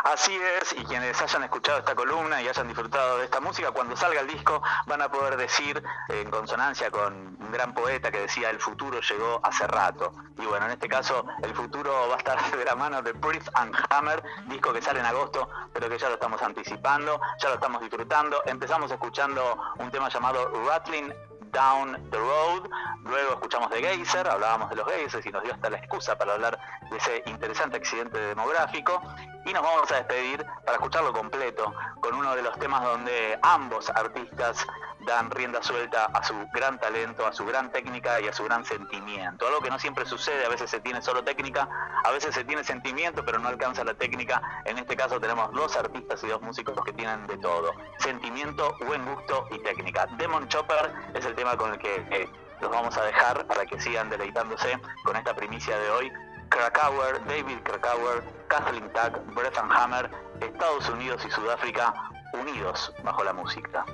Así 0.05 0.39
es, 0.61 0.75
y 0.75 0.85
quienes 0.85 1.19
hayan 1.23 1.45
escuchado 1.45 1.79
esta 1.79 1.95
columna 1.95 2.43
y 2.43 2.49
hayan 2.49 2.69
disfrutado 2.69 3.17
de 3.17 3.25
esta 3.25 3.41
música, 3.41 3.71
cuando 3.71 3.97
salga 3.97 4.21
el 4.21 4.27
disco 4.27 4.63
van 4.87 5.01
a 5.01 5.11
poder 5.11 5.39
decir, 5.39 5.83
en 6.11 6.31
consonancia 6.31 6.91
con 6.91 7.15
un 7.41 7.51
gran 7.51 7.73
poeta 7.73 8.11
que 8.11 8.19
decía, 8.19 8.51
el 8.51 8.61
futuro 8.61 9.01
llegó 9.01 9.41
hace 9.43 9.67
rato. 9.67 10.13
Y 10.39 10.45
bueno, 10.45 10.67
en 10.67 10.73
este 10.73 10.87
caso, 10.87 11.25
el 11.43 11.55
futuro 11.55 11.91
va 12.11 12.17
a 12.17 12.19
estar 12.19 12.39
de 12.59 12.63
la 12.67 12.77
mano 12.77 13.01
de 13.01 13.13
Brief 13.13 13.49
and 13.55 13.75
Hammer, 13.89 14.23
disco 14.49 14.75
que 14.75 14.83
sale 14.83 15.01
en 15.01 15.07
agosto, 15.07 15.49
pero 15.73 15.89
que 15.89 15.97
ya 15.97 16.09
lo 16.11 16.17
estamos 16.17 16.43
anticipando, 16.43 17.19
ya 17.41 17.49
lo 17.49 17.55
estamos 17.55 17.81
disfrutando. 17.81 18.43
Empezamos 18.45 18.93
escuchando 18.93 19.57
un 19.79 19.91
tema 19.91 20.11
llamado 20.11 20.53
Rattling 20.69 21.11
Down 21.53 22.11
the 22.11 22.19
Road. 22.19 22.69
Luego 23.05 23.35
escuchamos 23.35 23.71
de 23.71 23.83
Geyser, 23.83 24.27
hablábamos 24.29 24.71
de 24.71 24.77
los 24.77 24.87
geysers 24.87 25.25
y 25.27 25.31
nos 25.31 25.43
dio 25.43 25.53
hasta 25.53 25.71
la 25.71 25.79
excusa 25.79 26.17
para 26.17 26.35
hablar 26.35 26.59
de 26.91 26.97
ese 26.97 27.23
interesante 27.27 27.77
accidente 27.77 28.19
demográfico. 28.19 29.03
Y 29.45 29.53
nos 29.53 29.63
vamos 29.63 29.91
a 29.93 29.97
despedir 29.97 30.45
para 30.65 30.75
escucharlo 30.75 31.13
completo 31.13 31.75
con 32.01 32.15
uno 32.15 32.35
de 32.35 32.43
los 32.43 32.59
temas 32.59 32.83
donde 32.83 33.39
ambos 33.43 33.91
artistas 33.91 34.67
dan 35.07 35.31
rienda 35.31 35.63
suelta 35.63 36.07
a 36.07 36.23
su 36.23 36.35
gran 36.53 36.79
talento, 36.79 37.27
a 37.27 37.33
su 37.33 37.45
gran 37.45 37.71
técnica 37.71 38.21
y 38.21 38.29
a 38.29 38.33
su 38.33 38.45
gran 38.45 38.65
sentimiento. 38.65 39.47
Algo 39.47 39.61
que 39.61 39.71
no 39.71 39.79
siempre 39.79 40.07
sucede, 40.07 40.45
a 40.45 40.49
veces 40.49 40.71
se 40.71 40.81
tiene 40.81 41.03
solo 41.03 41.23
técnica, 41.25 41.69
a 42.05 42.11
veces 42.11 42.35
se 42.35 42.45
tiene 42.45 42.65
sentimiento, 42.65 43.25
pero 43.25 43.39
no 43.39 43.49
alcanza 43.49 43.85
la 43.85 43.95
técnica. 43.95 44.43
En 44.65 44.79
este 44.79 44.97
caso 44.97 45.21
tenemos 45.21 45.53
dos 45.53 45.77
artistas 45.77 46.23
y 46.25 46.29
dos 46.29 46.41
músicos 46.43 46.75
que 46.85 46.93
tienen 46.93 47.27
de 47.27 47.37
todo, 47.39 47.73
sentimiento, 47.99 48.77
buen 48.87 49.05
gusto 49.05 49.47
y 49.51 49.59
técnica. 49.61 50.07
Demon 50.19 50.49
Chopper 50.49 50.93
es 51.15 51.25
el 51.25 51.35
tema 51.35 51.57
con 51.57 51.73
el 51.73 51.79
que 51.79 52.07
eh, 52.11 52.29
los 52.61 52.71
vamos 52.71 52.97
a 52.97 53.03
dejar 53.05 53.47
para 53.47 53.67
que 53.67 53.81
sigan 53.81 54.09
deleitándose 54.11 54.79
con 55.05 55.17
esta 55.17 55.35
primicia 55.35 55.79
de 55.79 55.91
hoy. 55.91 56.13
Krakauer, 56.49 57.25
David 57.25 57.59
Krakauer, 57.63 58.23
Kathleen 58.49 58.93
Tack, 58.93 59.19
Bretton 59.35 59.73
Hammer, 59.73 60.11
Estados 60.41 60.89
Unidos 60.91 61.25
y 61.27 61.31
Sudáfrica 61.31 61.95
unidos 62.33 62.93
bajo 63.03 63.25
la 63.25 63.33
música. 63.33 63.85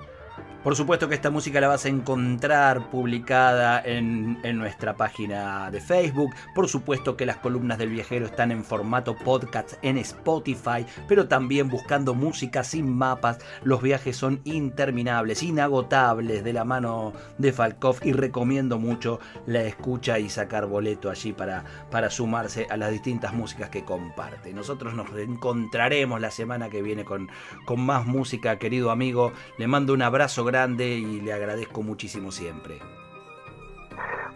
Por 0.69 0.77
supuesto 0.77 1.09
que 1.09 1.15
esta 1.15 1.31
música 1.31 1.63
la 1.63 1.69
vas 1.69 1.87
a 1.87 1.89
encontrar 1.89 2.91
publicada 2.91 3.81
en, 3.83 4.37
nuestra 4.59 4.95
página 4.95 5.71
de 5.71 5.81
Facebook. 5.81 6.35
Por 6.55 6.69
supuesto 6.69 7.17
que 7.17 7.25
las 7.25 7.39
columnas 7.39 7.79
del 7.79 7.89
viajero 7.89 8.27
están 8.27 8.53
en 8.53 8.63
formato 8.63 9.17
podcast 9.17 9.79
en 9.81 9.97
Spotify, 9.97 10.85
pero 11.09 11.27
también 11.27 11.71
buscando 11.71 12.15
música 12.15 12.65
sin 12.65 12.95
mapas. 12.95 13.39
Los 13.63 13.81
viajes 13.81 14.19
son 14.19 14.43
interminables, 14.45 15.43
inagotables 15.43 16.45
de 16.45 16.53
la 16.53 16.67
mano 16.67 17.15
de 17.39 17.51
Falkov 17.55 18.01
y 18.03 18.13
recomiendo 18.13 18.79
mucho 18.79 19.21
la 19.47 19.63
escucha 19.63 20.19
y 20.19 20.29
sacar 20.29 20.67
boleto 20.67 21.09
allí 21.09 21.33
para, 21.33 21.65
sumarse 22.11 22.67
a 22.69 22.77
las 22.77 22.91
distintas 22.91 23.33
músicas 23.33 23.71
que 23.71 23.87
comparte. 23.87 24.53
Nosotros 24.53 24.93
nos 24.93 25.09
encontraremos 25.17 26.21
la 26.21 26.31
semana 26.31 26.69
que 26.69 26.83
viene 26.83 27.07
con, 27.07 27.31
con 27.65 27.81
más 27.81 28.05
música, 28.05 28.59
querido 28.59 28.91
amigo. 28.91 29.33
Le 29.57 29.67
mando 29.67 29.95
un 29.95 30.03
abrazo 30.03 30.45
grande 30.45 30.58
y 30.67 31.21
le 31.21 31.33
agradezco 31.33 31.83
muchísimo 31.83 32.33
siempre. 32.33 32.81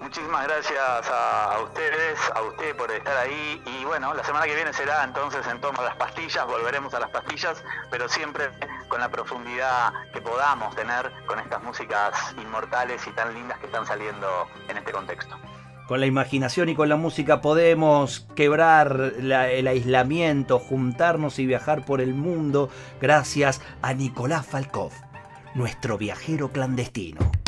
Muchísimas 0.00 0.46
gracias 0.46 1.10
a, 1.10 1.58
ustedes, 1.64 2.18
a 2.34 2.42
usted 2.42 2.76
por 2.76 2.90
estar 2.90 3.16
ahí 3.16 3.62
y 3.64 3.84
bueno, 3.84 4.12
la 4.14 4.22
semana 4.22 4.46
que 4.46 4.54
viene 4.54 4.72
será 4.72 5.04
entonces 5.04 5.46
en 5.46 5.60
torno 5.60 5.80
a 5.80 5.84
las 5.84 5.96
pastillas, 5.96 6.46
volveremos 6.46 6.92
a 6.94 7.00
las 7.00 7.10
pastillas, 7.10 7.62
pero 7.90 8.08
siempre 8.08 8.50
con 8.88 9.00
la 9.00 9.08
profundidad 9.08 9.92
que 10.12 10.20
podamos 10.20 10.74
tener 10.76 11.10
con 11.26 11.38
estas 11.38 11.62
músicas 11.62 12.14
inmortales 12.40 13.06
y 13.06 13.10
tan 13.12 13.32
lindas 13.32 13.58
que 13.58 13.66
están 13.66 13.86
saliendo 13.86 14.48
en 14.68 14.76
este 14.76 14.92
contexto. 14.92 15.36
Con 15.86 16.00
la 16.00 16.06
imaginación 16.06 16.68
y 16.68 16.74
con 16.74 16.88
la 16.88 16.96
música 16.96 17.40
podemos 17.40 18.26
quebrar 18.36 19.14
el 19.18 19.66
aislamiento, 19.66 20.58
juntarnos 20.58 21.38
y 21.38 21.46
viajar 21.46 21.84
por 21.84 22.00
el 22.00 22.14
mundo 22.14 22.70
gracias 23.00 23.60
a 23.82 23.94
Nicolás 23.94 24.46
Falkov 24.46 24.92
nuestro 25.54 25.99
viajero 25.99 26.49
clandestino. 26.49 27.41